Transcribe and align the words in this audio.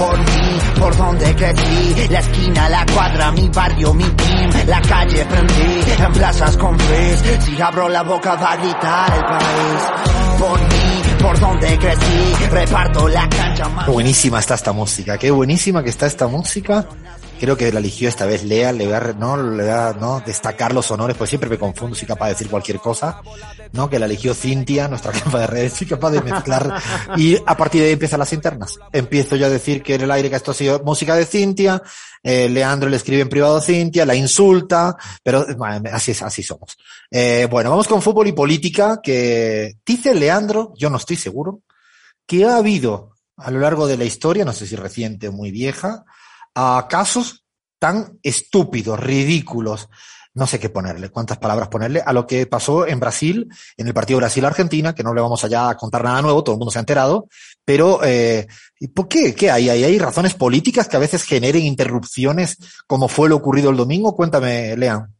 por 0.00 0.18
mí, 0.18 0.58
por 0.78 0.96
donde 0.96 1.36
crecí, 1.36 2.08
la 2.08 2.20
esquina, 2.20 2.68
la 2.70 2.86
cuadra, 2.86 3.30
mi 3.32 3.48
barrio, 3.50 3.92
mi 3.92 4.04
team, 4.04 4.50
la 4.66 4.80
calle 4.80 5.26
prendí, 5.26 6.02
en 6.02 6.12
plazas 6.12 6.56
con 6.56 6.78
frizz, 6.78 7.44
si 7.44 7.60
abro 7.60 7.86
la 7.86 8.02
boca 8.02 8.34
va 8.34 8.52
a 8.52 8.56
gritar 8.56 9.12
el 9.14 9.24
país, 9.24 10.38
por 10.38 10.58
mí, 10.58 11.22
por 11.22 11.38
donde 11.38 11.78
crecí, 11.78 12.46
reparto 12.50 13.08
la 13.08 13.28
cancha 13.28 13.68
más. 13.68 13.86
Buenísima 13.86 14.38
está 14.38 14.54
esta 14.54 14.72
música, 14.72 15.18
qué 15.18 15.30
buenísima 15.30 15.82
que 15.82 15.90
está 15.90 16.06
esta 16.06 16.26
música. 16.26 16.86
Creo 17.40 17.56
que 17.56 17.72
la 17.72 17.78
eligió 17.80 18.06
esta 18.06 18.26
vez 18.26 18.44
Lea, 18.44 18.70
le 18.70 18.84
voy 18.84 18.92
a, 18.92 19.00
no, 19.18 19.34
le 19.38 19.62
voy 19.62 19.72
a, 19.72 19.94
no, 19.98 20.20
destacar 20.20 20.74
los 20.74 20.90
honores, 20.90 21.16
pues 21.16 21.30
siempre 21.30 21.48
me 21.48 21.58
confundo, 21.58 21.96
soy 21.96 22.06
capaz 22.06 22.26
de 22.26 22.32
decir 22.34 22.50
cualquier 22.50 22.78
cosa, 22.80 23.22
¿no? 23.72 23.88
Que 23.88 23.98
la 23.98 24.04
eligió 24.04 24.34
Cintia, 24.34 24.88
nuestra 24.88 25.10
jefa 25.14 25.38
de 25.38 25.46
redes, 25.46 25.72
soy 25.72 25.86
capaz 25.86 26.10
de 26.10 26.20
mezclar. 26.20 26.82
y 27.16 27.38
a 27.46 27.56
partir 27.56 27.80
de 27.80 27.86
ahí 27.86 27.92
empiezan 27.94 28.18
las 28.18 28.34
internas. 28.34 28.78
Empiezo 28.92 29.36
yo 29.36 29.46
a 29.46 29.48
decir 29.48 29.82
que 29.82 29.94
en 29.94 30.02
el 30.02 30.10
aire 30.10 30.28
que 30.28 30.36
esto 30.36 30.50
ha 30.50 30.54
sido 30.54 30.82
música 30.84 31.16
de 31.16 31.24
Cintia, 31.24 31.82
eh, 32.22 32.50
Leandro 32.50 32.90
le 32.90 32.96
escribe 32.96 33.22
en 33.22 33.30
privado 33.30 33.56
a 33.56 33.62
Cintia, 33.62 34.04
la 34.04 34.14
insulta, 34.14 34.94
pero 35.22 35.46
bueno, 35.56 35.88
así 35.90 36.10
es, 36.10 36.20
así 36.20 36.42
somos. 36.42 36.76
Eh, 37.10 37.48
bueno, 37.50 37.70
vamos 37.70 37.88
con 37.88 38.02
fútbol 38.02 38.26
y 38.26 38.32
política, 38.32 39.00
que 39.02 39.76
dice 39.86 40.14
Leandro, 40.14 40.74
yo 40.76 40.90
no 40.90 40.98
estoy 40.98 41.16
seguro, 41.16 41.62
que 42.26 42.44
ha 42.44 42.56
habido 42.56 43.14
a 43.38 43.50
lo 43.50 43.60
largo 43.60 43.86
de 43.86 43.96
la 43.96 44.04
historia, 44.04 44.44
no 44.44 44.52
sé 44.52 44.66
si 44.66 44.76
reciente 44.76 45.28
o 45.28 45.32
muy 45.32 45.50
vieja, 45.50 46.04
a 46.54 46.86
casos 46.88 47.44
tan 47.78 48.18
estúpidos, 48.22 49.00
ridículos, 49.00 49.88
no 50.34 50.46
sé 50.46 50.60
qué 50.60 50.68
ponerle, 50.68 51.08
cuántas 51.08 51.38
palabras 51.38 51.68
ponerle, 51.68 52.02
a 52.04 52.12
lo 52.12 52.26
que 52.26 52.46
pasó 52.46 52.86
en 52.86 53.00
Brasil, 53.00 53.48
en 53.76 53.86
el 53.86 53.94
partido 53.94 54.18
Brasil-Argentina, 54.18 54.94
que 54.94 55.02
no 55.02 55.12
le 55.12 55.20
vamos 55.20 55.42
allá 55.44 55.70
a 55.70 55.76
contar 55.76 56.04
nada 56.04 56.22
nuevo, 56.22 56.44
todo 56.44 56.54
el 56.54 56.58
mundo 56.58 56.70
se 56.70 56.78
ha 56.78 56.80
enterado, 56.80 57.28
pero 57.64 58.00
eh, 58.04 58.46
¿por 58.94 59.08
qué? 59.08 59.34
¿Qué 59.34 59.50
hay? 59.50 59.68
¿Hay, 59.68 59.82
¿Hay 59.82 59.98
razones 59.98 60.34
políticas 60.34 60.88
que 60.88 60.96
a 60.96 61.00
veces 61.00 61.24
generen 61.24 61.62
interrupciones 61.62 62.58
como 62.86 63.08
fue 63.08 63.28
lo 63.28 63.36
ocurrido 63.36 63.70
el 63.70 63.76
domingo? 63.76 64.14
Cuéntame, 64.14 64.76
Lean. 64.76 65.19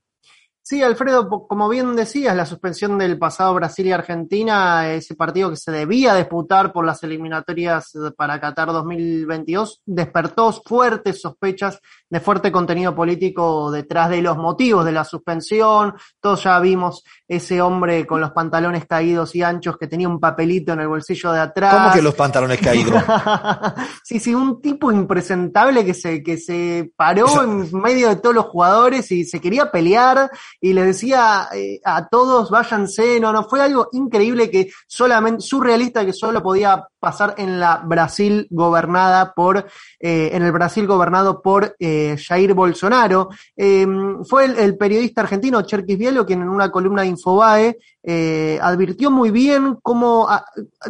Sí, 0.70 0.84
Alfredo, 0.84 1.48
como 1.48 1.68
bien 1.68 1.96
decías, 1.96 2.36
la 2.36 2.46
suspensión 2.46 2.96
del 2.96 3.18
pasado 3.18 3.52
Brasil 3.54 3.88
y 3.88 3.90
Argentina, 3.90 4.88
ese 4.88 5.16
partido 5.16 5.50
que 5.50 5.56
se 5.56 5.72
debía 5.72 6.14
disputar 6.14 6.72
por 6.72 6.86
las 6.86 7.02
eliminatorias 7.02 7.90
para 8.16 8.38
Qatar 8.38 8.68
2022, 8.68 9.82
despertó 9.84 10.52
fuertes 10.64 11.22
sospechas 11.22 11.80
de 12.08 12.20
fuerte 12.20 12.52
contenido 12.52 12.94
político 12.94 13.72
detrás 13.72 14.10
de 14.10 14.22
los 14.22 14.36
motivos 14.36 14.84
de 14.84 14.92
la 14.92 15.02
suspensión. 15.02 15.94
Todos 16.20 16.44
ya 16.44 16.60
vimos 16.60 17.02
ese 17.26 17.60
hombre 17.60 18.06
con 18.06 18.20
los 18.20 18.30
pantalones 18.30 18.86
caídos 18.86 19.34
y 19.34 19.42
anchos 19.42 19.76
que 19.76 19.88
tenía 19.88 20.08
un 20.08 20.20
papelito 20.20 20.72
en 20.72 20.82
el 20.82 20.88
bolsillo 20.88 21.32
de 21.32 21.40
atrás. 21.40 21.74
¿Cómo 21.74 21.92
que 21.94 22.02
los 22.02 22.14
pantalones 22.14 22.60
caídos? 22.60 23.02
sí, 24.04 24.20
sí, 24.20 24.32
un 24.32 24.62
tipo 24.62 24.92
impresentable 24.92 25.84
que 25.84 25.94
se, 25.94 26.22
que 26.22 26.36
se 26.36 26.92
paró 26.94 27.42
en 27.42 27.76
medio 27.76 28.08
de 28.08 28.16
todos 28.16 28.36
los 28.36 28.44
jugadores 28.46 29.10
y 29.10 29.24
se 29.24 29.40
quería 29.40 29.72
pelear 29.72 30.30
y 30.60 30.72
le 30.72 30.84
decía 30.84 31.48
eh, 31.54 31.80
a 31.84 32.08
todos 32.08 32.50
váyanse, 32.50 33.18
no, 33.18 33.32
no, 33.32 33.44
fue 33.44 33.62
algo 33.62 33.88
increíble 33.92 34.50
que 34.50 34.70
solamente, 34.86 35.40
surrealista 35.42 36.04
que 36.04 36.12
solo 36.12 36.42
podía 36.42 36.86
pasar 36.98 37.34
en 37.38 37.58
la 37.58 37.78
Brasil 37.78 38.46
gobernada 38.50 39.32
por, 39.32 39.66
eh, 39.98 40.30
en 40.32 40.42
el 40.42 40.52
Brasil 40.52 40.86
gobernado 40.86 41.40
por 41.40 41.74
eh, 41.78 42.16
Jair 42.18 42.52
Bolsonaro. 42.52 43.30
Eh, 43.56 43.86
fue 44.28 44.44
el, 44.44 44.58
el, 44.58 44.76
periodista 44.76 45.22
argentino 45.22 45.62
Cherkis 45.62 45.98
Bielo 45.98 46.26
quien 46.26 46.42
en 46.42 46.48
una 46.48 46.70
columna 46.70 47.02
de 47.02 47.08
Infobae 47.08 47.78
eh, 48.02 48.58
advirtió 48.62 49.10
muy 49.10 49.30
bien 49.30 49.76
cómo 49.82 50.26
a, 50.26 50.46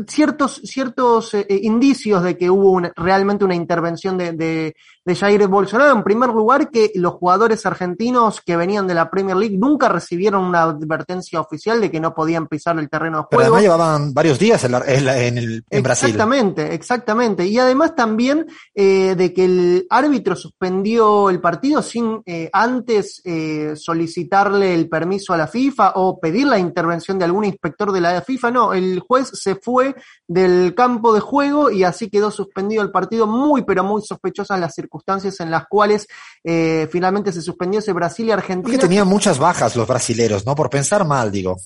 ciertos, 0.06 0.60
ciertos 0.62 1.34
eh, 1.34 1.44
indicios 1.62 2.22
de 2.22 2.36
que 2.36 2.48
hubo 2.48 2.70
un, 2.70 2.88
realmente 2.94 3.44
una 3.44 3.56
intervención 3.56 4.16
de, 4.16 4.32
de, 4.32 4.76
de, 5.10 5.16
Jair 5.16 5.46
Bolsonaro. 5.48 5.92
En 5.92 6.02
primer 6.02 6.30
lugar, 6.30 6.70
que 6.70 6.92
los 6.94 7.14
jugadores 7.14 7.66
argentinos 7.66 8.40
que 8.40 8.56
venían 8.56 8.86
de 8.86 8.94
la 8.94 9.10
Premier 9.10 9.36
League 9.36 9.58
nunca 9.58 9.88
recibieron 9.88 10.44
una 10.44 10.62
advertencia 10.62 11.40
oficial 11.40 11.80
de 11.80 11.90
que 11.90 12.00
no 12.00 12.14
podían 12.14 12.46
pisar 12.46 12.78
el 12.78 12.88
terreno 12.88 13.18
de 13.18 13.24
juego. 13.24 13.28
Pero 13.30 13.42
además 13.42 13.62
llevaban 13.62 14.14
varios 14.14 14.38
días 14.38 14.64
en, 14.64 14.72
la, 14.72 14.82
en, 14.86 15.04
la, 15.04 15.18
en, 15.22 15.38
el, 15.38 15.64
en 15.68 15.82
Brasil. 15.82 16.10
Exactamente, 16.10 16.74
exactamente. 16.74 17.46
Y 17.46 17.58
además 17.58 17.94
también 17.94 18.46
eh, 18.74 19.14
de 19.16 19.32
que 19.32 19.44
el 19.44 19.86
árbitro 19.90 20.36
suspendió 20.36 21.30
el 21.30 21.40
partido 21.40 21.82
sin 21.82 22.22
eh, 22.26 22.48
antes 22.52 23.20
eh, 23.24 23.74
solicitarle 23.76 24.74
el 24.74 24.88
permiso 24.88 25.32
a 25.32 25.36
la 25.36 25.46
FIFA 25.46 25.92
o 25.96 26.20
pedir 26.20 26.46
la 26.46 26.58
intervención 26.58 27.18
de 27.18 27.24
algún 27.24 27.44
inspector 27.44 27.92
de 27.92 28.00
la 28.00 28.20
FIFA, 28.22 28.50
no, 28.50 28.72
el 28.72 29.00
juez 29.00 29.30
se 29.32 29.56
fue 29.56 29.94
del 30.26 30.74
campo 30.74 31.12
de 31.12 31.20
juego 31.20 31.70
y 31.70 31.84
así 31.84 32.08
quedó 32.08 32.30
suspendido 32.30 32.82
el 32.82 32.90
partido, 32.90 33.26
muy 33.26 33.62
pero 33.62 33.82
muy 33.82 34.02
sospechosas 34.02 34.60
las 34.60 34.74
circunstancias 34.74 34.99
en 35.40 35.50
las 35.50 35.66
cuales 35.68 36.06
eh, 36.44 36.88
finalmente 36.90 37.32
se 37.32 37.42
suspendió 37.42 37.80
ese 37.80 37.92
Brasil 37.92 38.26
y 38.26 38.30
Argentina. 38.32 38.62
Porque 38.62 38.78
tenían 38.78 39.06
muchas 39.06 39.38
bajas 39.38 39.76
los 39.76 39.86
brasileros, 39.86 40.46
¿no? 40.46 40.54
Por 40.54 40.70
pensar 40.70 41.06
mal, 41.06 41.30
digo. 41.30 41.56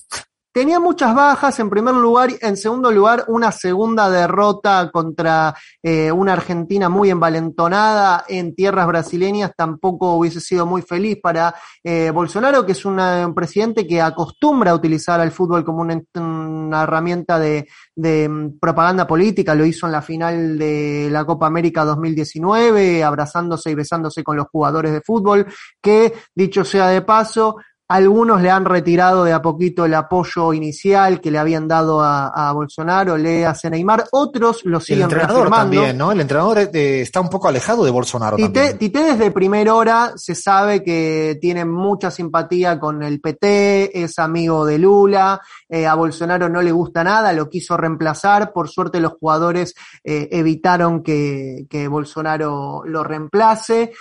Tenía 0.55 0.79
muchas 0.79 1.13
bajas 1.13 1.59
en 1.59 1.69
primer 1.69 1.95
lugar, 1.95 2.29
en 2.39 2.55
segundo 2.55 2.89
lugar 2.89 3.25
una 3.27 3.51
segunda 3.51 4.09
derrota 4.09 4.89
contra 4.89 5.53
eh, 5.83 6.09
una 6.13 6.31
Argentina 6.31 6.87
muy 6.87 7.09
envalentonada 7.09 8.23
en 8.29 8.55
tierras 8.55 8.87
brasileñas, 8.87 9.51
tampoco 9.57 10.15
hubiese 10.15 10.39
sido 10.39 10.65
muy 10.65 10.81
feliz 10.81 11.17
para 11.21 11.53
eh, 11.83 12.09
Bolsonaro, 12.09 12.65
que 12.65 12.71
es 12.71 12.85
un 12.85 13.33
presidente 13.35 13.85
que 13.85 14.01
acostumbra 14.01 14.71
a 14.71 14.75
utilizar 14.75 15.19
al 15.19 15.31
fútbol 15.31 15.65
como 15.65 15.81
una, 15.81 16.83
herramienta 16.83 17.37
de, 17.37 17.67
de, 17.93 18.29
mm, 18.29 18.57
propaganda 18.57 19.05
política, 19.05 19.55
lo 19.55 19.65
hizo 19.65 19.87
en 19.87 19.91
la 19.91 20.01
final 20.01 20.57
de 20.57 21.09
la 21.11 21.25
Copa 21.25 21.47
América 21.47 21.83
2019, 21.83 23.03
abrazándose 23.03 23.71
y 23.71 23.75
besándose 23.75 24.23
con 24.23 24.37
los 24.37 24.47
jugadores 24.49 24.93
de 24.93 25.01
fútbol, 25.01 25.47
que 25.81 26.13
dicho 26.33 26.63
sea 26.63 26.87
de 26.87 27.01
paso, 27.01 27.57
algunos 27.87 28.41
le 28.41 28.49
han 28.49 28.65
retirado 28.65 29.23
de 29.23 29.33
a 29.33 29.41
poquito 29.41 29.85
el 29.85 29.93
apoyo 29.93 30.53
inicial 30.53 31.21
que 31.21 31.29
le 31.29 31.37
habían 31.37 31.67
dado 31.67 32.01
a, 32.01 32.27
a 32.29 32.51
Bolsonaro, 32.51 33.15
le 33.15 33.45
hace 33.45 33.69
Neymar, 33.69 34.05
otros 34.11 34.65
lo 34.65 34.79
siguen 34.79 35.03
El 35.03 35.11
entrenador 35.11 35.51
también, 35.51 35.95
¿no? 35.95 36.11
El 36.11 36.19
entrenador 36.19 36.57
eh, 36.73 37.01
está 37.01 37.21
un 37.21 37.29
poco 37.29 37.47
alejado 37.47 37.85
de 37.85 37.91
Bolsonaro 37.91 38.37
Tite, 38.37 38.47
también. 38.47 38.77
Tite 38.79 39.03
desde 39.03 39.29
primera 39.29 39.75
hora 39.75 40.13
se 40.15 40.33
sabe 40.33 40.83
que 40.83 41.37
tiene 41.39 41.63
mucha 41.63 42.09
simpatía 42.09 42.79
con 42.79 43.03
el 43.03 43.21
PT, 43.21 44.03
es 44.03 44.17
amigo 44.17 44.65
de 44.65 44.79
Lula, 44.79 45.39
eh, 45.69 45.85
a 45.85 45.93
Bolsonaro 45.93 46.49
no 46.49 46.63
le 46.63 46.71
gusta 46.71 47.03
nada, 47.03 47.33
lo 47.33 47.49
quiso 47.49 47.77
reemplazar, 47.77 48.51
por 48.51 48.67
suerte 48.67 48.99
los 48.99 49.13
jugadores 49.13 49.75
eh, 50.03 50.27
evitaron 50.31 51.03
que, 51.03 51.67
que, 51.69 51.87
Bolsonaro 51.87 52.81
lo 52.83 53.03
reemplace, 53.03 53.93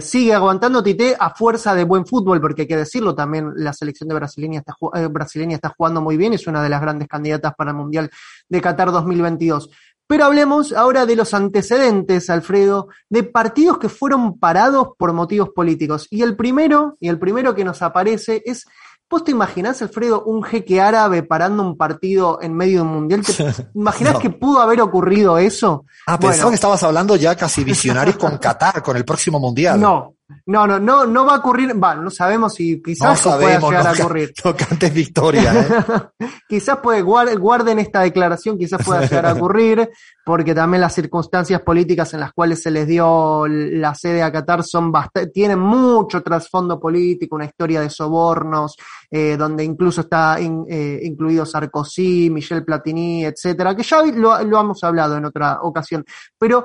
sigue 0.00 0.34
aguantando 0.34 0.82
Tite 0.82 1.14
a 1.18 1.30
fuerza 1.30 1.74
de 1.74 1.84
buen 1.84 2.04
fútbol, 2.04 2.40
porque 2.40 2.62
hay 2.62 2.68
que 2.68 2.76
decir 2.76 2.95
decirlo, 2.96 3.14
también 3.14 3.52
la 3.56 3.72
selección 3.72 4.08
de 4.08 4.14
brasileña 4.14 4.60
está, 4.60 4.74
eh, 4.94 5.06
brasileña 5.06 5.56
está 5.56 5.68
jugando 5.76 6.00
muy 6.00 6.16
bien, 6.16 6.32
es 6.32 6.46
una 6.46 6.62
de 6.62 6.68
las 6.68 6.80
grandes 6.80 7.08
candidatas 7.08 7.54
para 7.54 7.70
el 7.70 7.76
Mundial 7.76 8.10
de 8.48 8.60
Qatar 8.60 8.90
2022. 8.90 9.70
Pero 10.06 10.24
hablemos 10.24 10.72
ahora 10.72 11.04
de 11.04 11.16
los 11.16 11.34
antecedentes, 11.34 12.30
Alfredo, 12.30 12.88
de 13.10 13.24
partidos 13.24 13.78
que 13.78 13.88
fueron 13.88 14.38
parados 14.38 14.90
por 14.96 15.12
motivos 15.12 15.50
políticos. 15.50 16.06
Y 16.10 16.22
el 16.22 16.36
primero, 16.36 16.96
y 17.00 17.08
el 17.08 17.18
primero 17.18 17.54
que 17.54 17.64
nos 17.64 17.82
aparece 17.82 18.42
es 18.46 18.66
¿Vos 19.08 19.22
te 19.22 19.30
imaginás, 19.30 19.80
Alfredo, 19.82 20.24
un 20.24 20.42
jeque 20.42 20.80
árabe 20.80 21.22
parando 21.22 21.62
un 21.62 21.76
partido 21.76 22.40
en 22.42 22.56
medio 22.56 22.78
de 22.78 22.82
un 22.82 22.88
mundial? 22.88 23.22
¿Te 23.24 23.32
imaginás 23.74 24.14
no. 24.14 24.18
que 24.18 24.30
pudo 24.30 24.60
haber 24.60 24.80
ocurrido 24.80 25.38
eso? 25.38 25.84
Ah, 26.08 26.16
bueno. 26.16 26.32
pensaba 26.32 26.50
que 26.50 26.56
estabas 26.56 26.82
hablando 26.82 27.14
ya 27.14 27.36
casi 27.36 27.62
visionarios 27.62 28.16
con 28.16 28.36
Qatar, 28.38 28.82
con 28.82 28.96
el 28.96 29.04
próximo 29.04 29.38
mundial. 29.38 29.80
No, 29.80 30.15
no, 30.46 30.66
no, 30.66 30.80
no, 30.80 31.06
no 31.06 31.24
va 31.24 31.34
a 31.34 31.38
ocurrir. 31.38 31.72
Bueno, 31.74 32.02
no 32.02 32.10
sabemos 32.10 32.54
si 32.54 32.82
quizás 32.82 33.24
no 33.24 33.30
sabemos, 33.32 33.60
pueda 33.60 33.78
llegar 33.78 33.84
no, 33.84 33.90
a 33.90 34.04
ocurrir. 34.04 34.34
No 34.44 34.56
cantes 34.56 34.94
victoria. 34.94 35.52
¿eh? 35.54 36.26
quizás 36.48 36.78
puede, 36.78 37.02
guarden 37.02 37.78
esta 37.78 38.00
declaración, 38.00 38.58
quizás 38.58 38.84
pueda 38.84 39.00
llegar 39.06 39.26
a 39.26 39.34
ocurrir, 39.34 39.88
porque 40.24 40.54
también 40.54 40.80
las 40.80 40.94
circunstancias 40.94 41.60
políticas 41.62 42.12
en 42.14 42.20
las 42.20 42.32
cuales 42.32 42.60
se 42.60 42.70
les 42.70 42.86
dio 42.88 43.46
la 43.46 43.94
sede 43.94 44.22
a 44.22 44.32
Qatar 44.32 44.64
son 44.64 44.90
bastante, 44.90 45.30
tienen 45.30 45.60
mucho 45.60 46.22
trasfondo 46.22 46.80
político, 46.80 47.36
una 47.36 47.44
historia 47.44 47.80
de 47.80 47.90
sobornos, 47.90 48.76
eh, 49.10 49.36
donde 49.36 49.62
incluso 49.62 50.00
está 50.00 50.40
in, 50.40 50.64
eh, 50.68 51.00
incluido 51.02 51.46
Sarkozy, 51.46 52.30
Michel 52.30 52.64
Platini, 52.64 53.24
etcétera, 53.24 53.76
que 53.76 53.84
ya 53.84 54.02
lo, 54.02 54.42
lo 54.42 54.60
hemos 54.60 54.82
hablado 54.82 55.16
en 55.16 55.24
otra 55.24 55.60
ocasión. 55.62 56.04
Pero 56.36 56.64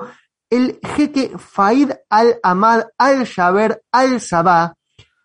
el 0.52 0.78
jeque 0.96 1.32
Faid 1.38 1.92
al-Ahmad 2.10 2.84
al-Jaber 2.98 3.82
al-Sabah, 3.90 4.74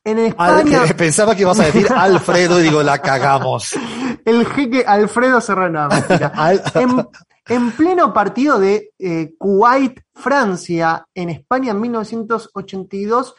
en 0.06 0.20
España. 0.20 0.84
Al, 0.84 0.96
pensaba 0.96 1.36
que 1.36 1.42
ibas 1.42 1.60
a 1.60 1.66
decir 1.66 1.86
Alfredo 1.96 2.62
y 2.62 2.64
digo, 2.64 2.82
la 2.82 3.00
cagamos. 3.00 3.76
El 4.24 4.46
jeque 4.46 4.86
Alfredo 4.88 5.42
Serrano. 5.42 5.90
Al... 6.34 6.64
en, 6.76 7.08
en, 7.46 7.72
pleno 7.72 8.14
partido 8.14 8.58
de 8.58 8.94
eh, 8.98 9.34
Kuwait, 9.38 10.00
Francia, 10.16 11.06
en 11.14 11.30
España 11.32 11.72
en 11.72 11.82
1982, 11.82 13.36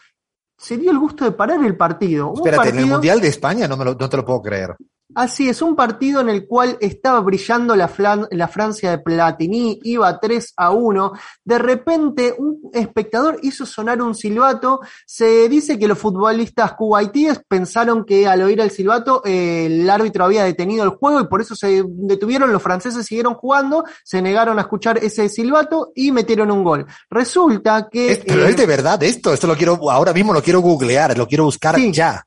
se 0.59 0.77
dio 0.77 0.91
el 0.91 0.99
gusto 0.99 1.25
de 1.25 1.31
parar 1.31 1.65
el 1.65 1.75
partido. 1.75 2.35
Espérate, 2.37 2.65
partido... 2.65 2.79
en 2.79 2.85
el 2.85 2.91
Mundial 2.91 3.21
de 3.23 3.29
España 3.29 3.67
no, 3.67 3.79
me 3.79 3.87
lo, 3.87 3.95
no 3.95 4.09
te 4.11 4.17
lo 4.19 4.27
puedo 4.27 4.43
creer. 4.43 4.77
Así 5.15 5.49
es, 5.49 5.63
un 5.63 5.75
partido 5.75 6.21
en 6.21 6.29
el 6.29 6.47
cual 6.47 6.77
estaba 6.81 7.21
brillando 7.21 7.75
la, 7.75 7.91
la, 8.31 8.49
Francia 8.49 8.91
de 8.91 8.99
Platini, 8.99 9.81
iba 9.85 10.21
3 10.21 10.53
a 10.57 10.71
1. 10.71 11.13
De 11.45 11.59
repente, 11.59 12.35
un 12.37 12.71
espectador 12.75 13.39
hizo 13.43 13.65
sonar 13.65 14.03
un 14.03 14.15
silbato. 14.15 14.81
Se 15.07 15.49
dice 15.49 15.79
que 15.79 15.89
los 15.89 15.99
futbolistas 15.99 16.75
cubaitíes 16.75 17.41
pensaron 17.49 18.05
que 18.05 18.27
al 18.27 18.43
oír 18.43 18.61
el 18.61 18.71
silbato 18.71 19.23
eh, 19.25 19.67
el 19.67 19.89
árbitro 19.89 20.27
había 20.27 20.45
detenido 20.45 20.85
el 20.85 20.91
juego 20.91 21.21
y 21.21 21.27
por 21.27 21.41
eso 21.41 21.57
se 21.57 21.83
detuvieron. 21.87 22.53
Los 22.53 22.63
franceses 22.63 23.07
siguieron 23.07 23.35
jugando, 23.35 23.85
se 24.05 24.21
negaron 24.21 24.59
a 24.59 24.63
escuchar 24.63 24.99
ese 24.99 25.31
silbato 25.31 25.91
y 25.95 26.13
metieron 26.13 26.51
un 26.51 26.63
gol. 26.63 26.87
Resulta 27.09 27.89
que. 27.91 28.23
pero 28.27 28.47
es 28.47 28.57
de 28.57 28.67
verdad 28.67 29.03
esto, 29.03 29.33
esto 29.33 29.47
lo 29.47 29.57
quiero, 29.57 29.91
ahora 29.91 30.13
mismo 30.13 30.35
lo 30.35 30.43
quiero 30.43 30.61
googlear, 30.61 31.17
lo 31.17 31.27
quiero 31.27 31.45
buscar 31.45 31.79
ya. 31.79 32.25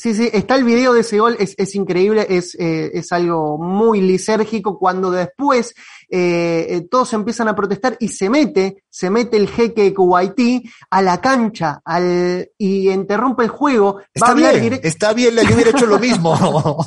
Sí, 0.00 0.14
sí, 0.14 0.30
está 0.32 0.54
el 0.54 0.64
video 0.64 0.94
de 0.94 1.00
ese 1.00 1.18
gol, 1.18 1.36
es, 1.38 1.54
es 1.58 1.74
increíble, 1.74 2.26
es, 2.30 2.54
eh, 2.58 2.90
es 2.94 3.12
algo 3.12 3.58
muy 3.58 4.00
lisérgico 4.00 4.78
cuando 4.78 5.10
después 5.10 5.74
eh, 6.10 6.66
eh, 6.68 6.88
todos 6.90 7.12
empiezan 7.12 7.46
a 7.48 7.54
protestar 7.54 7.96
y 8.00 8.08
se 8.08 8.28
mete, 8.28 8.82
se 8.90 9.10
mete 9.10 9.36
el 9.36 9.48
jeque 9.48 9.94
Kuwaití 9.94 10.68
a 10.90 11.02
la 11.02 11.20
cancha 11.20 11.80
al, 11.84 12.50
y 12.58 12.90
interrumpe 12.90 13.44
el 13.44 13.48
juego. 13.48 14.00
Está 14.12 14.34
bien, 14.34 14.80
está 14.82 15.12
bien, 15.12 15.36
le 15.36 15.42
hubiera 15.42 15.70
hecho 15.70 15.86
lo 15.86 16.00
mismo. 16.00 16.34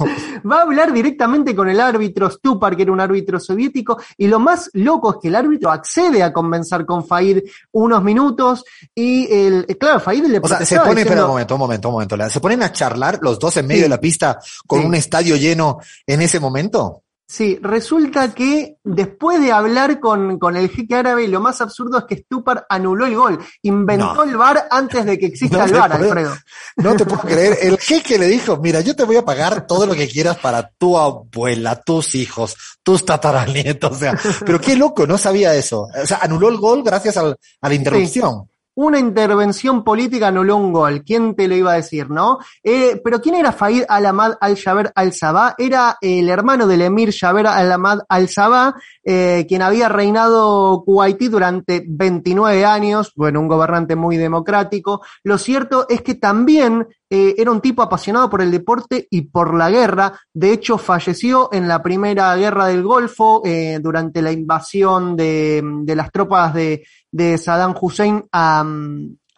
va 0.50 0.58
a 0.58 0.62
hablar 0.64 0.92
directamente 0.92 1.56
con 1.56 1.70
el 1.70 1.80
árbitro 1.80 2.30
Stupar, 2.30 2.76
que 2.76 2.84
era 2.84 2.92
un 2.92 3.00
árbitro 3.00 3.40
soviético, 3.40 3.98
y 4.18 4.28
lo 4.28 4.40
más 4.40 4.70
loco 4.74 5.12
es 5.12 5.18
que 5.22 5.28
el 5.30 5.36
árbitro 5.36 5.72
accede 5.72 6.22
a 6.22 6.34
convencer 6.34 6.86
con 6.86 7.06
Faid 7.06 7.40
unos 7.72 8.04
minutos 8.04 8.66
y 8.94 9.32
el, 9.32 9.66
eh, 9.68 9.78
claro, 9.78 10.02
Faid 10.02 10.26
le 10.26 10.40
O 10.40 10.48
sea, 10.48 10.66
se 10.66 10.80
pone, 10.80 11.02
espera 11.02 11.24
un 11.24 11.32
momento, 11.32 11.56
un 11.56 11.60
momento, 11.60 11.88
un 11.88 11.94
momento, 11.94 12.30
se 12.30 12.40
ponen 12.42 12.64
a 12.64 12.72
charlar 12.74 13.20
los 13.22 13.40
dos 13.40 13.56
en 13.58 13.68
medio 13.68 13.84
de 13.84 13.90
la 13.90 14.00
pista 14.00 14.40
con 14.68 14.86
un 14.86 14.96
estadio 14.96 15.38
lleno 15.38 15.80
en 16.06 16.22
ese 16.22 16.40
momento. 16.40 17.04
Sí, 17.34 17.58
resulta 17.64 18.32
que 18.32 18.78
después 18.84 19.42
de 19.42 19.52
hablar 19.52 20.00
con, 20.00 20.38
con, 20.38 20.56
el 20.56 20.70
jeque 20.70 20.94
árabe, 20.94 21.28
lo 21.28 21.42
más 21.42 21.62
absurdo 21.62 21.98
es 21.98 22.04
que 22.04 22.18
Stupar 22.18 22.68
anuló 22.70 23.08
el 23.08 23.16
gol. 23.16 23.40
Inventó 23.64 24.22
el 24.22 24.38
VAR 24.38 24.68
antes 24.70 25.04
de 25.04 25.18
que 25.18 25.26
exista 25.26 25.66
el 25.66 25.74
VAR, 25.74 25.94
Alfredo. 25.94 26.36
No 26.76 26.96
te 26.96 27.06
puedo 27.06 27.22
creer. 27.22 27.58
El 27.60 27.80
jeque 27.80 28.20
le 28.20 28.28
dijo, 28.28 28.58
mira, 28.58 28.82
yo 28.82 28.96
te 28.96 29.04
voy 29.04 29.16
a 29.16 29.26
pagar 29.26 29.66
todo 29.66 29.88
lo 29.88 29.96
que 29.96 30.08
quieras 30.08 30.38
para 30.38 30.70
tu 30.78 30.96
abuela, 30.96 31.82
tus 31.82 32.14
hijos, 32.14 32.56
tus 32.84 33.04
tataranietos. 33.04 33.94
O 33.94 33.96
sea, 33.96 34.16
pero 34.46 34.62
qué 34.62 34.76
loco, 34.76 35.08
no 35.08 35.18
sabía 35.18 35.56
eso. 35.56 35.88
O 36.04 36.06
sea, 36.06 36.20
anuló 36.22 36.50
el 36.50 36.58
gol 36.58 36.84
gracias 36.84 37.18
al, 37.18 37.36
a 37.62 37.68
la 37.68 37.74
interrupción 37.74 38.48
una 38.76 39.00
intervención 39.00 39.84
política 39.84 40.28
anuló 40.28 40.58
un 40.58 40.74
gol. 40.74 41.04
¿Quién 41.04 41.36
te 41.36 41.48
lo 41.48 41.56
iba 41.56 41.74
a 41.74 41.76
decir, 41.76 42.10
no? 42.10 42.40
Eh, 42.64 43.00
pero 43.04 43.22
¿quién 43.22 43.36
era 43.36 43.52
Faid 43.52 43.84
Al-Ahmad 43.88 44.34
al-Jaber 44.40 44.92
al-Sabah? 44.96 45.56
Era 45.58 45.98
el 46.02 46.30
hermano 46.30 46.68
del 46.68 46.82
emir 46.82 47.14
Jaber 47.14 47.48
al-Ahmad 47.48 48.00
al-Sabah, 48.10 48.76
eh, 49.04 49.46
quien 49.48 49.62
había 49.62 49.90
reinado 49.90 50.84
Kuwaití 50.86 51.28
durante 51.28 51.84
29 51.88 52.66
años, 52.66 53.14
bueno, 53.16 53.40
un 53.40 53.48
gobernante 53.48 53.96
muy 53.96 54.18
democrático. 54.18 55.02
Lo 55.24 55.38
cierto 55.38 55.86
es 55.90 56.02
que 56.02 56.16
también 56.16 56.88
eh, 57.14 57.36
era 57.38 57.52
un 57.52 57.62
tipo 57.62 57.84
apasionado 57.84 58.30
por 58.30 58.42
el 58.42 58.50
deporte 58.50 59.08
y 59.10 59.22
por 59.22 59.54
la 59.54 59.70
guerra. 59.70 60.20
De 60.34 60.52
hecho, 60.52 60.78
falleció 60.78 61.50
en 61.54 61.68
la 61.68 61.84
primera 61.84 62.36
guerra 62.36 62.66
del 62.66 62.82
Golfo 62.82 63.44
durante 63.82 64.22
la 64.22 64.32
invasión 64.32 65.16
de, 65.16 65.84
las 65.96 66.12
tropas 66.12 66.54
de 66.54 66.84
de 67.14 67.38
Saddam 67.38 67.76
Hussein 67.80 68.26
a, 68.32 68.66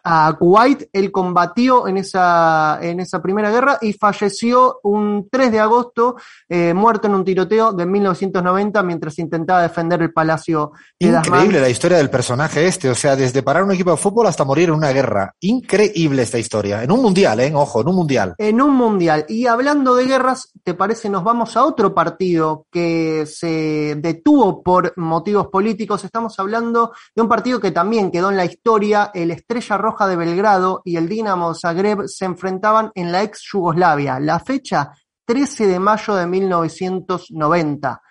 a 0.08 0.32
Kuwait. 0.38 0.88
Él 0.92 1.10
combatió 1.10 1.88
en 1.88 1.96
esa, 1.96 2.78
en 2.80 3.00
esa 3.00 3.20
primera 3.20 3.50
guerra 3.50 3.78
y 3.80 3.92
falleció 3.92 4.78
un 4.84 5.28
3 5.28 5.50
de 5.50 5.58
agosto, 5.58 6.14
eh, 6.48 6.72
muerto 6.72 7.08
en 7.08 7.14
un 7.16 7.24
tiroteo 7.24 7.72
de 7.72 7.84
1990 7.86 8.82
mientras 8.84 9.18
intentaba 9.18 9.62
defender 9.62 10.00
el 10.02 10.12
palacio. 10.12 10.70
De 11.00 11.08
Increíble 11.08 11.60
la 11.60 11.68
historia 11.68 11.98
del 11.98 12.08
personaje 12.08 12.68
este, 12.68 12.88
o 12.88 12.94
sea, 12.94 13.16
desde 13.16 13.42
parar 13.42 13.64
un 13.64 13.72
equipo 13.72 13.90
de 13.90 13.96
fútbol 13.96 14.28
hasta 14.28 14.44
morir 14.44 14.68
en 14.68 14.76
una 14.76 14.92
guerra. 14.92 15.34
Increíble 15.40 16.22
esta 16.22 16.38
historia. 16.38 16.84
En 16.84 16.92
un 16.92 17.02
mundial, 17.02 17.40
¿eh? 17.40 17.52
Ojo, 17.52 17.80
en 17.80 17.88
un 17.88 17.96
mundial. 17.96 18.34
En 18.38 18.62
un 18.62 18.74
mundial. 18.74 19.26
Y 19.28 19.46
hablando 19.46 19.96
de 19.96 20.04
guerras, 20.04 20.52
¿te 20.62 20.74
parece? 20.74 21.08
Nos 21.08 21.24
vamos 21.24 21.56
a 21.56 21.64
otro 21.64 21.92
partido 21.92 22.66
que 22.70 23.26
se 23.26 23.96
detuvo 23.98 24.62
por 24.62 24.96
motivos 24.96 25.48
políticos. 25.48 26.04
Estamos 26.04 26.38
hablando 26.38 26.92
de 27.12 27.22
un 27.22 27.28
partido 27.28 27.58
que 27.58 27.72
también 27.72 28.12
quedó 28.12 28.30
en 28.30 28.36
la 28.36 28.44
historia, 28.44 29.10
el 29.12 29.32
Estrella 29.32 29.76
Roja 29.76 29.95
de 30.04 30.16
Belgrado 30.16 30.82
y 30.84 30.96
el 30.96 31.08
Dinamo 31.08 31.54
Zagreb 31.54 32.06
se 32.06 32.26
enfrentaban 32.26 32.90
en 32.94 33.10
la 33.12 33.22
ex 33.22 33.40
Yugoslavia. 33.50 34.20
La 34.20 34.38
fecha 34.40 34.92
13 35.24 35.66
de 35.66 35.78
mayo 35.78 36.14
de 36.14 36.26
1990. 36.26 38.02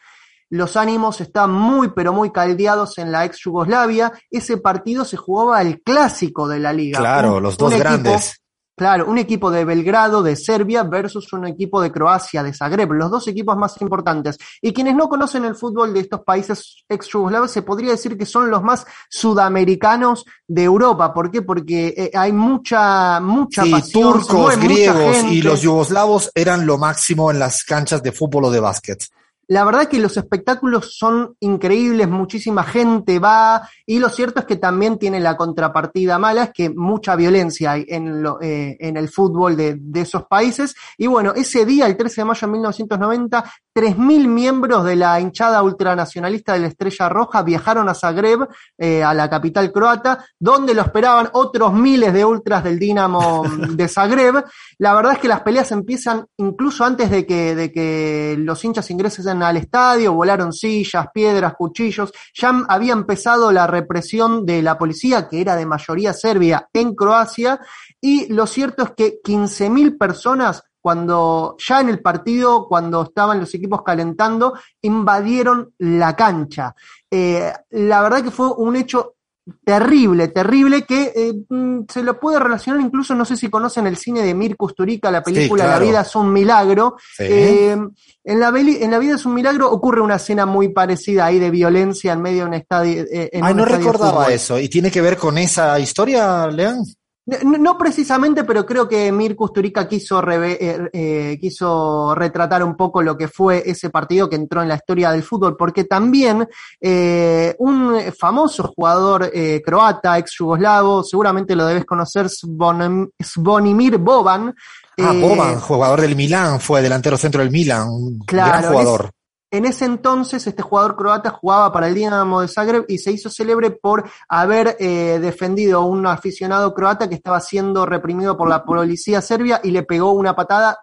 Los 0.49 0.77
ánimos 0.77 1.21
están 1.21 1.51
muy 1.51 1.89
pero 1.89 2.13
muy 2.13 2.31
caldeados 2.31 2.97
en 2.97 3.11
la 3.11 3.25
ex 3.25 3.39
Yugoslavia. 3.43 4.11
Ese 4.31 4.57
partido 4.57 5.05
se 5.05 5.17
jugaba 5.17 5.61
el 5.61 5.81
clásico 5.81 6.47
de 6.47 6.59
la 6.59 6.73
liga. 6.73 6.99
Claro, 6.99 7.39
los 7.39 7.57
dos 7.57 7.77
grandes. 7.77 8.41
Claro, 8.77 9.07
un 9.07 9.17
equipo 9.17 9.49
de 9.51 9.63
Belgrado, 9.63 10.21
de 10.21 10.35
Serbia, 10.35 10.83
versus 10.83 11.31
un 11.31 11.47
equipo 11.47 11.81
de 11.81 11.93
Croacia, 11.93 12.43
de 12.43 12.53
Zagreb, 12.53 12.91
los 12.91 13.09
dos 13.09 13.25
equipos 13.29 13.55
más 13.55 13.79
importantes. 13.81 14.37
Y 14.61 14.73
quienes 14.73 14.95
no 14.95 15.07
conocen 15.07 15.45
el 15.45 15.55
fútbol 15.55 15.93
de 15.93 16.01
estos 16.01 16.21
países 16.23 16.83
ex 16.89 17.07
yugoslavos, 17.07 17.51
se 17.51 17.61
podría 17.61 17.91
decir 17.91 18.17
que 18.17 18.25
son 18.25 18.49
los 18.49 18.61
más 18.63 18.85
sudamericanos 19.09 20.25
de 20.45 20.63
Europa. 20.63 21.13
¿Por 21.13 21.31
qué? 21.31 21.41
Porque 21.41 21.93
eh, 21.95 22.11
hay 22.13 22.33
mucha, 22.33 23.21
mucha 23.21 23.63
sí, 23.63 23.91
turcos, 23.93 24.57
griegos 24.57 25.23
y 25.31 25.41
los 25.41 25.61
yugoslavos 25.61 26.29
eran 26.35 26.65
lo 26.65 26.77
máximo 26.77 27.31
en 27.31 27.39
las 27.39 27.63
canchas 27.63 28.03
de 28.03 28.11
fútbol 28.11 28.45
o 28.45 28.51
de 28.51 28.59
básquet. 28.59 29.05
La 29.47 29.63
verdad 29.63 29.87
que 29.87 29.99
los 29.99 30.17
espectáculos 30.17 30.97
son 30.97 31.35
increíbles, 31.39 32.07
muchísima 32.07 32.63
gente 32.63 33.19
va 33.19 33.67
y 33.85 33.99
lo 33.99 34.09
cierto 34.09 34.39
es 34.39 34.45
que 34.45 34.55
también 34.55 34.97
tiene 34.97 35.19
la 35.19 35.37
contrapartida 35.37 36.17
mala, 36.17 36.43
es 36.45 36.49
que 36.53 36.69
mucha 36.69 37.15
violencia 37.15 37.71
hay 37.71 37.85
en, 37.87 38.23
lo, 38.23 38.41
eh, 38.41 38.77
en 38.79 38.97
el 38.97 39.09
fútbol 39.09 39.55
de, 39.55 39.77
de, 39.79 40.01
esos 40.01 40.25
países. 40.25 40.75
Y 40.97 41.07
bueno, 41.07 41.33
ese 41.35 41.65
día, 41.65 41.85
el 41.85 41.97
13 41.97 42.21
de 42.21 42.25
mayo 42.25 42.47
de 42.47 42.51
1990, 42.51 43.43
3.000 43.75 44.27
miembros 44.27 44.85
de 44.85 44.95
la 44.95 45.19
hinchada 45.19 45.61
ultranacionalista 45.61 46.53
de 46.53 46.59
la 46.59 46.67
Estrella 46.67 47.09
Roja 47.09 47.43
viajaron 47.43 47.89
a 47.89 47.93
Zagreb, 47.93 48.47
eh, 48.77 49.03
a 49.03 49.13
la 49.13 49.29
capital 49.29 49.71
croata, 49.71 50.25
donde 50.39 50.73
lo 50.73 50.81
esperaban 50.81 51.29
otros 51.33 51.73
miles 51.73 52.13
de 52.13 52.23
ultras 52.23 52.63
del 52.63 52.79
Dinamo 52.79 53.43
de 53.71 53.87
Zagreb. 53.87 54.45
La 54.77 54.93
verdad 54.93 55.13
es 55.13 55.19
que 55.19 55.27
las 55.27 55.41
peleas 55.41 55.71
empiezan 55.71 56.25
incluso 56.37 56.85
antes 56.85 57.09
de 57.11 57.25
que, 57.25 57.53
de 57.53 57.71
que 57.71 58.35
los 58.39 58.63
hinchas 58.63 58.89
ingresen 58.91 59.25
al 59.43 59.57
estadio, 59.57 60.13
volaron 60.13 60.53
sillas, 60.53 61.07
piedras, 61.13 61.53
cuchillos, 61.55 62.11
ya 62.33 62.63
había 62.67 62.93
empezado 62.93 63.51
la 63.51 63.67
represión 63.67 64.45
de 64.45 64.61
la 64.61 64.77
policía, 64.77 65.27
que 65.27 65.41
era 65.41 65.55
de 65.55 65.65
mayoría 65.65 66.13
serbia 66.13 66.69
en 66.73 66.95
Croacia, 66.95 67.59
y 67.99 68.31
lo 68.33 68.47
cierto 68.47 68.83
es 68.83 68.91
que 68.91 69.21
15.000 69.21 69.97
personas 69.97 70.63
cuando 70.85 71.55
ya 71.57 71.81
en 71.81 71.89
el 71.89 71.99
partido, 71.99 72.67
cuando 72.67 73.01
estaban 73.01 73.39
los 73.39 73.51
equipos 73.55 73.81
calentando, 73.81 74.53
invadieron 74.83 75.73
la 75.79 76.15
cancha. 76.15 76.75
Eh, 77.09 77.51
la 77.71 78.03
verdad 78.03 78.23
que 78.23 78.29
fue 78.29 78.51
un 78.51 78.75
hecho 78.75 79.15
terrible, 79.63 80.27
terrible, 80.29 80.83
que 80.83 81.13
eh, 81.15 81.33
mm, 81.47 81.81
se 81.91 82.01
lo 82.03 82.19
puede 82.19 82.39
relacionar 82.39 82.81
incluso, 82.81 83.13
no 83.13 83.25
sé 83.25 83.37
si 83.37 83.49
conocen 83.49 83.85
el 83.85 83.97
cine 83.97 84.23
de 84.23 84.33
Mir 84.33 84.55
Kusturica, 84.57 85.11
la 85.11 85.21
película 85.21 85.67
La 85.67 85.79
vida 85.79 86.01
es 86.01 86.15
un 86.15 86.33
milagro. 86.33 86.97
Eh, 87.19 87.77
en, 88.23 88.39
la 88.39 88.49
en 88.49 88.91
La 88.91 88.99
vida 88.99 89.15
es 89.15 89.25
un 89.25 89.33
milagro 89.33 89.71
ocurre 89.71 90.01
una 90.01 90.15
escena 90.15 90.45
muy 90.45 90.69
parecida 90.69 91.25
ahí 91.25 91.39
de 91.39 91.51
violencia 91.51 92.13
en 92.13 92.21
medio 92.21 92.43
de 92.43 92.47
un 92.47 92.53
estadio. 92.55 93.05
Eh, 93.11 93.29
Ay, 93.41 93.53
no 93.53 93.65
recordaba 93.65 94.27
eso. 94.31 94.59
¿Y 94.59 94.67
tiene 94.67 94.89
que 94.89 95.01
ver 95.01 95.17
con 95.17 95.37
esa 95.37 95.79
historia, 95.79 96.47
León? 96.47 96.83
No, 97.25 97.75
precisamente, 97.75 98.43
pero 98.43 98.63
creo 98.63 98.87
que 98.87 99.11
Mir 99.11 99.35
Kusturica 99.35 99.87
quiso, 99.87 100.21
eh, 100.31 100.89
eh, 100.93 101.37
quiso 101.41 102.13
retratar 102.13 102.63
un 102.63 102.75
poco 102.75 103.01
lo 103.01 103.17
que 103.17 103.27
fue 103.27 103.63
ese 103.65 103.89
partido 103.89 104.29
que 104.29 104.35
entró 104.35 104.61
en 104.61 104.67
la 104.67 104.75
historia 104.75 105.09
del 105.09 105.23
fútbol, 105.23 105.57
porque 105.57 105.85
también 105.85 106.47
eh, 106.79 107.55
un 107.57 107.99
famoso 108.15 108.71
jugador 108.75 109.31
croata, 109.65 110.19
ex 110.19 110.35
yugoslavo, 110.37 111.03
seguramente 111.03 111.55
lo 111.55 111.65
debes 111.65 111.85
conocer, 111.85 112.27
Svonimir 112.29 113.97
Boban. 113.97 114.53
Ah, 114.99 115.13
Boban, 115.19 115.59
jugador 115.59 116.01
del 116.01 116.15
Milán, 116.15 116.59
fue 116.59 116.83
delantero 116.83 117.17
centro 117.17 117.41
del 117.41 117.49
Milán, 117.49 117.89
un 117.89 118.19
gran 118.19 118.63
jugador. 118.65 119.09
En 119.55 119.63
ese 119.63 119.85
entonces, 119.85 120.45
este 120.47 120.61
jugador 120.61 120.97
croata 120.97 121.29
jugaba 121.29 121.71
para 121.71 121.87
el 121.87 121.95
Dinamo 121.95 122.41
de 122.41 122.49
Zagreb 122.49 122.83
y 122.89 122.97
se 122.97 123.13
hizo 123.13 123.29
célebre 123.29 123.71
por 123.71 124.03
haber 124.27 124.75
eh, 124.81 125.17
defendido 125.21 125.79
a 125.79 125.85
un 125.85 126.05
aficionado 126.05 126.73
croata 126.73 127.07
que 127.07 127.15
estaba 127.15 127.39
siendo 127.39 127.85
reprimido 127.85 128.35
por 128.35 128.49
la 128.49 128.65
policía 128.65 129.21
serbia 129.21 129.61
y 129.63 129.71
le 129.71 129.83
pegó 129.83 130.11
una 130.11 130.35
patada 130.35 130.79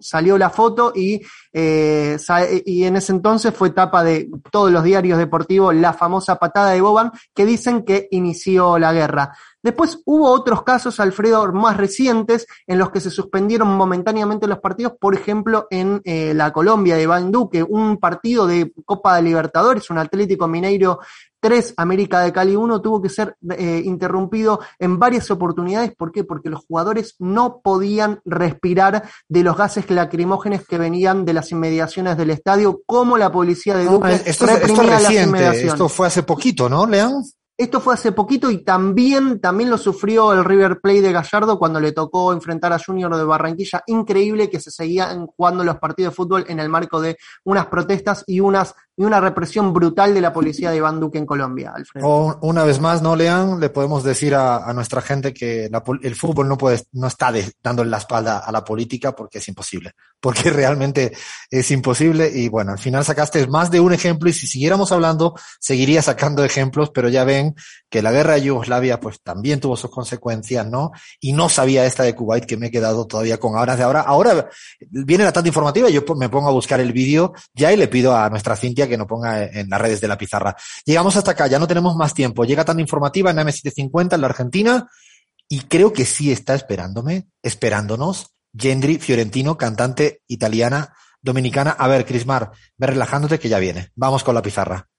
salió 0.00 0.38
la 0.38 0.50
foto 0.50 0.92
y, 0.94 1.20
eh, 1.52 2.16
y 2.64 2.84
en 2.84 2.96
ese 2.96 3.12
entonces 3.12 3.54
fue 3.54 3.70
tapa 3.70 4.02
de 4.02 4.30
todos 4.50 4.70
los 4.70 4.82
diarios 4.82 5.18
deportivos 5.18 5.74
la 5.74 5.92
famosa 5.92 6.36
patada 6.36 6.70
de 6.70 6.80
Boban 6.80 7.12
que 7.34 7.44
dicen 7.44 7.84
que 7.84 8.08
inició 8.10 8.78
la 8.78 8.92
guerra. 8.92 9.36
Después 9.66 10.00
hubo 10.04 10.30
otros 10.30 10.62
casos, 10.62 11.00
Alfredo, 11.00 11.52
más 11.52 11.76
recientes, 11.76 12.46
en 12.68 12.78
los 12.78 12.90
que 12.90 13.00
se 13.00 13.10
suspendieron 13.10 13.76
momentáneamente 13.76 14.46
los 14.46 14.60
partidos, 14.60 14.92
por 15.00 15.16
ejemplo, 15.16 15.66
en 15.70 16.00
eh, 16.04 16.34
la 16.34 16.52
Colombia 16.52 16.94
de 16.94 17.02
Iván 17.02 17.32
Duque, 17.32 17.64
un 17.64 17.96
partido 17.96 18.46
de 18.46 18.72
Copa 18.84 19.16
de 19.16 19.22
Libertadores, 19.22 19.90
un 19.90 19.98
Atlético 19.98 20.46
Mineiro 20.46 21.00
3, 21.40 21.74
América 21.78 22.20
de 22.20 22.32
Cali 22.32 22.54
1, 22.54 22.80
tuvo 22.80 23.02
que 23.02 23.08
ser 23.08 23.36
eh, 23.58 23.82
interrumpido 23.84 24.60
en 24.78 25.00
varias 25.00 25.32
oportunidades. 25.32 25.96
¿Por 25.96 26.12
qué? 26.12 26.22
Porque 26.22 26.48
los 26.48 26.64
jugadores 26.64 27.16
no 27.18 27.60
podían 27.60 28.20
respirar 28.24 29.02
de 29.28 29.42
los 29.42 29.56
gases 29.56 29.90
lacrimógenos 29.90 30.64
que 30.64 30.78
venían 30.78 31.24
de 31.24 31.32
las 31.32 31.50
inmediaciones 31.50 32.16
del 32.16 32.30
estadio, 32.30 32.82
como 32.86 33.18
la 33.18 33.32
policía 33.32 33.76
de 33.76 33.86
Duque 33.86 34.14
esto, 34.26 34.46
esto 34.46 34.82
es 34.82 34.88
reciente, 34.88 35.66
esto 35.66 35.88
fue 35.88 36.06
hace 36.06 36.22
poquito, 36.22 36.68
¿no, 36.68 36.86
León? 36.86 37.24
Esto 37.58 37.80
fue 37.80 37.94
hace 37.94 38.12
poquito 38.12 38.50
y 38.50 38.58
también, 38.58 39.40
también 39.40 39.70
lo 39.70 39.78
sufrió 39.78 40.34
el 40.34 40.44
River 40.44 40.80
Plate 40.80 41.00
de 41.00 41.12
Gallardo 41.12 41.58
cuando 41.58 41.80
le 41.80 41.92
tocó 41.92 42.34
enfrentar 42.34 42.72
a 42.74 42.78
Junior 42.78 43.16
de 43.16 43.24
Barranquilla. 43.24 43.82
Increíble 43.86 44.50
que 44.50 44.60
se 44.60 44.70
seguían 44.70 45.26
jugando 45.26 45.64
los 45.64 45.78
partidos 45.78 46.12
de 46.12 46.16
fútbol 46.16 46.44
en 46.48 46.60
el 46.60 46.68
marco 46.68 47.00
de 47.00 47.16
unas 47.44 47.66
protestas 47.66 48.24
y 48.26 48.40
unas 48.40 48.74
y 48.98 49.04
una 49.04 49.20
represión 49.20 49.74
brutal 49.74 50.14
de 50.14 50.22
la 50.22 50.32
policía 50.32 50.70
de 50.70 50.78
Iván 50.78 50.98
Duque 50.98 51.18
en 51.18 51.26
Colombia, 51.26 51.72
Alfredo. 51.74 52.38
una 52.40 52.64
vez 52.64 52.80
más, 52.80 53.02
¿no, 53.02 53.14
Lean? 53.14 53.60
Le 53.60 53.68
podemos 53.68 54.02
decir 54.02 54.34
a, 54.34 54.72
nuestra 54.72 55.02
gente 55.02 55.34
que 55.34 55.68
el 56.02 56.14
fútbol 56.14 56.48
no 56.48 56.56
puede, 56.56 56.82
no 56.92 57.06
está 57.06 57.30
dando 57.62 57.84
la 57.84 57.98
espalda 57.98 58.38
a 58.38 58.50
la 58.50 58.64
política 58.64 59.14
porque 59.14 59.38
es 59.38 59.48
imposible. 59.48 59.92
Porque 60.18 60.50
realmente 60.50 61.12
es 61.50 61.70
imposible. 61.70 62.30
Y 62.32 62.48
bueno, 62.48 62.72
al 62.72 62.78
final 62.78 63.04
sacaste 63.04 63.46
más 63.48 63.70
de 63.70 63.80
un 63.80 63.92
ejemplo 63.92 64.30
y 64.30 64.32
si 64.32 64.46
siguiéramos 64.46 64.90
hablando, 64.92 65.34
seguiría 65.60 66.00
sacando 66.00 66.42
ejemplos, 66.42 66.90
pero 66.90 67.10
ya 67.10 67.24
ven 67.24 67.45
que 67.88 68.02
la 68.02 68.12
guerra 68.12 68.34
de 68.34 68.42
Yugoslavia 68.42 69.00
pues 69.00 69.20
también 69.22 69.60
tuvo 69.60 69.76
sus 69.76 69.90
consecuencias, 69.90 70.66
¿no? 70.66 70.92
Y 71.20 71.32
no 71.32 71.48
sabía 71.48 71.84
esta 71.86 72.02
de 72.02 72.14
Kuwait 72.14 72.44
que 72.44 72.56
me 72.56 72.66
he 72.66 72.70
quedado 72.70 73.06
todavía 73.06 73.38
con 73.38 73.56
horas 73.56 73.78
de 73.78 73.84
ahora. 73.84 74.00
Ahora 74.00 74.48
viene 74.80 75.24
la 75.24 75.32
tanta 75.32 75.48
informativa, 75.48 75.88
yo 75.88 76.02
me 76.16 76.28
pongo 76.28 76.48
a 76.48 76.52
buscar 76.52 76.80
el 76.80 76.92
vídeo 76.92 77.32
ya 77.54 77.72
y 77.72 77.76
le 77.76 77.88
pido 77.88 78.16
a 78.16 78.28
nuestra 78.30 78.56
Cintia 78.56 78.88
que 78.88 78.96
no 78.96 79.06
ponga 79.06 79.44
en 79.44 79.68
las 79.68 79.80
redes 79.80 80.00
de 80.00 80.08
la 80.08 80.18
pizarra. 80.18 80.56
Llegamos 80.84 81.16
hasta 81.16 81.32
acá, 81.32 81.46
ya 81.46 81.58
no 81.58 81.66
tenemos 81.66 81.96
más 81.96 82.14
tiempo. 82.14 82.44
Llega 82.44 82.64
tan 82.64 82.80
informativa 82.80 83.30
en 83.30 83.38
M750 83.38 84.14
en 84.14 84.20
la 84.20 84.26
Argentina 84.26 84.88
y 85.48 85.60
creo 85.60 85.92
que 85.92 86.04
sí 86.04 86.32
está 86.32 86.54
esperándome, 86.54 87.28
esperándonos, 87.42 88.34
Gendry 88.56 88.98
Fiorentino, 88.98 89.56
cantante 89.56 90.22
italiana, 90.26 90.94
dominicana. 91.20 91.70
A 91.70 91.88
ver, 91.88 92.06
Crismar, 92.06 92.52
ve 92.76 92.86
relajándote 92.86 93.38
que 93.38 93.48
ya 93.48 93.58
viene. 93.58 93.90
Vamos 93.94 94.24
con 94.24 94.34
la 94.34 94.42
pizarra. 94.42 94.88